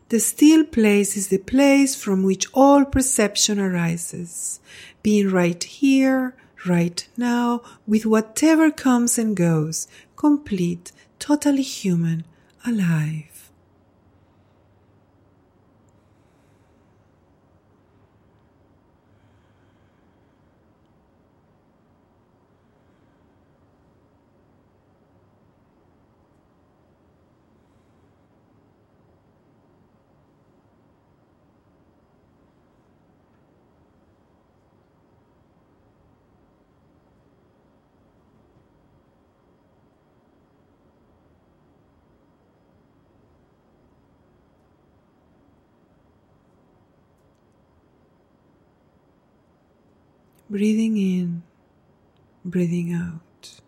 the 0.09 0.19
still 0.19 0.63
place 0.63 1.15
is 1.15 1.27
the 1.27 1.37
place 1.37 1.93
from 1.93 2.23
which 2.23 2.47
all 2.51 2.83
perception 2.83 3.59
arises, 3.59 4.59
being 5.03 5.29
right 5.29 5.63
here, 5.63 6.35
right 6.65 7.07
now, 7.15 7.61
with 7.85 8.07
whatever 8.07 8.71
comes 8.71 9.19
and 9.19 9.37
goes, 9.37 9.87
complete, 10.15 10.91
totally 11.19 11.61
human, 11.61 12.25
alive. 12.65 13.38
Breathing 50.49 50.97
in, 50.97 51.43
breathing 52.43 52.91
out. 52.91 53.61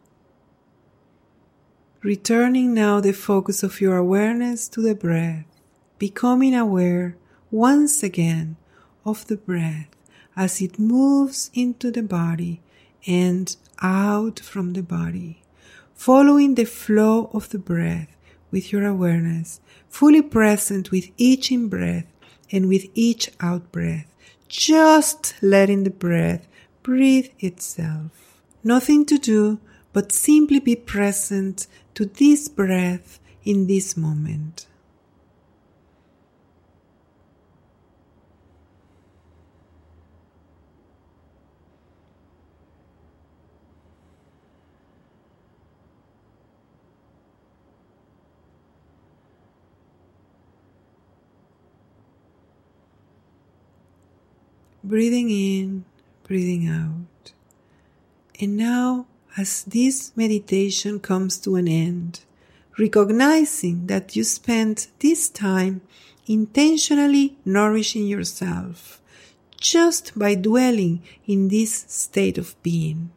Returning 2.02 2.74
now 2.74 3.00
the 3.00 3.12
focus 3.12 3.62
of 3.62 3.80
your 3.80 3.98
awareness 3.98 4.68
to 4.70 4.82
the 4.82 4.96
breath, 4.96 5.46
becoming 6.00 6.56
aware 6.56 7.16
once 7.52 8.02
again 8.02 8.58
of 9.06 9.28
the 9.28 9.38
breath 9.38 9.90
as 10.36 10.60
it 10.60 10.80
moves 10.80 11.52
into 11.54 11.92
the 11.92 12.02
body 12.02 12.62
and 13.06 13.56
out 13.84 14.40
from 14.40 14.74
the 14.74 14.82
body, 14.82 15.44
following 15.94 16.56
the 16.56 16.66
flow 16.66 17.30
of 17.32 17.50
the 17.50 17.60
breath 17.60 18.18
with 18.50 18.72
your 18.72 18.88
awareness, 18.88 19.62
fully 19.88 20.24
present 20.24 20.90
with 20.90 21.10
each 21.18 21.52
in 21.52 21.70
breath 21.70 22.12
and 22.52 22.68
with 22.68 22.86
each 22.96 23.30
out 23.40 23.72
breath, 23.72 24.08
just 24.48 25.36
letting 25.44 25.84
the 25.84 25.92
breath 25.92 26.48
breathe 26.84 27.30
itself. 27.40 28.42
Nothing 28.64 29.06
to 29.06 29.18
do 29.18 29.60
but 29.94 30.12
simply 30.12 30.60
be 30.60 30.76
present 30.76 31.68
to 31.96 32.06
this 32.06 32.48
breath 32.48 33.20
in 33.44 33.68
this 33.68 33.98
moment. 33.98 34.68
Breathing 54.84 55.30
in 55.30 55.86
breathing 56.32 56.66
out. 56.66 57.34
And 58.40 58.56
now, 58.56 59.06
as 59.36 59.66
this 59.66 60.14
meditation 60.16 61.02
comes 61.02 61.38
to 61.40 61.58
an 61.58 61.68
end, 61.68 62.22
recognizing 62.80 63.88
that 63.88 64.16
you 64.16 64.24
spent 64.24 64.88
this 65.00 65.28
time 65.28 65.82
intentionally 66.28 67.36
nourishing 67.44 68.08
yourself 68.08 69.02
just 69.60 70.18
by 70.18 70.36
dwelling 70.36 71.04
in 71.28 71.50
this 71.50 71.84
state 71.90 72.38
of 72.38 72.56
being, 72.64 73.12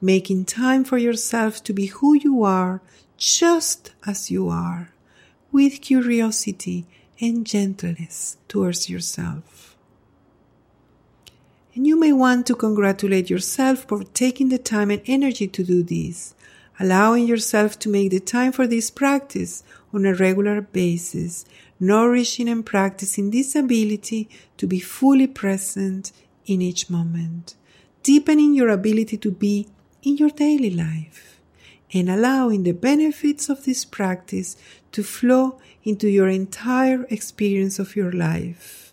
making 0.00 0.44
time 0.44 0.82
for 0.82 0.98
yourself 0.98 1.62
to 1.62 1.72
be 1.72 1.86
who 1.86 2.14
you 2.14 2.42
are 2.42 2.82
just 3.16 3.92
as 4.04 4.32
you 4.32 4.48
are, 4.48 4.90
with 5.52 5.80
curiosity 5.80 6.86
and 7.20 7.46
gentleness 7.46 8.36
towards 8.48 8.90
yourself. 8.90 9.77
And 11.78 11.86
you 11.86 11.96
may 11.96 12.12
want 12.12 12.44
to 12.48 12.56
congratulate 12.56 13.30
yourself 13.30 13.84
for 13.84 14.02
taking 14.02 14.48
the 14.48 14.58
time 14.58 14.90
and 14.90 15.00
energy 15.06 15.46
to 15.46 15.62
do 15.62 15.84
this, 15.84 16.34
allowing 16.80 17.28
yourself 17.28 17.78
to 17.78 17.88
make 17.88 18.10
the 18.10 18.18
time 18.18 18.50
for 18.50 18.66
this 18.66 18.90
practice 18.90 19.62
on 19.94 20.04
a 20.04 20.12
regular 20.12 20.60
basis, 20.60 21.44
nourishing 21.78 22.48
and 22.48 22.66
practicing 22.66 23.30
this 23.30 23.54
ability 23.54 24.28
to 24.56 24.66
be 24.66 24.80
fully 24.80 25.28
present 25.28 26.10
in 26.46 26.62
each 26.62 26.90
moment, 26.90 27.54
deepening 28.02 28.54
your 28.54 28.70
ability 28.70 29.16
to 29.16 29.30
be 29.30 29.68
in 30.02 30.16
your 30.16 30.30
daily 30.30 30.70
life, 30.70 31.40
and 31.94 32.10
allowing 32.10 32.64
the 32.64 32.72
benefits 32.72 33.48
of 33.48 33.64
this 33.64 33.84
practice 33.84 34.56
to 34.90 35.04
flow 35.04 35.60
into 35.84 36.08
your 36.08 36.26
entire 36.26 37.04
experience 37.04 37.78
of 37.78 37.94
your 37.94 38.10
life. 38.10 38.87